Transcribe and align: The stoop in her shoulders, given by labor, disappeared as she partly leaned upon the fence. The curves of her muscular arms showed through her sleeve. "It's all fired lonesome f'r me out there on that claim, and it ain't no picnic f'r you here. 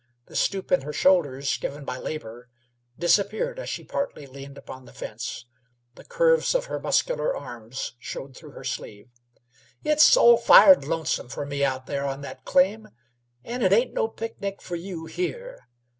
The 0.25 0.35
stoop 0.35 0.71
in 0.71 0.81
her 0.81 0.93
shoulders, 0.93 1.57
given 1.57 1.85
by 1.85 1.97
labor, 1.99 2.49
disappeared 2.97 3.59
as 3.59 3.69
she 3.69 3.83
partly 3.83 4.25
leaned 4.25 4.57
upon 4.57 4.85
the 4.85 4.93
fence. 4.93 5.45
The 5.93 6.03
curves 6.03 6.55
of 6.55 6.65
her 6.65 6.79
muscular 6.79 7.37
arms 7.37 7.93
showed 7.99 8.35
through 8.35 8.53
her 8.53 8.63
sleeve. 8.63 9.11
"It's 9.83 10.17
all 10.17 10.37
fired 10.37 10.85
lonesome 10.85 11.29
f'r 11.29 11.47
me 11.47 11.63
out 11.63 11.85
there 11.85 12.07
on 12.07 12.21
that 12.21 12.45
claim, 12.45 12.87
and 13.43 13.61
it 13.61 13.71
ain't 13.71 13.93
no 13.93 14.07
picnic 14.07 14.59
f'r 14.59 14.75
you 14.81 15.05
here. 15.05 15.67